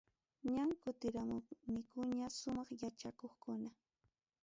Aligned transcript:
Ñam 0.53 0.69
kutiramunikuña 0.81 2.25
sumaq 2.37 2.69
yachakuqkuna. 2.81 3.69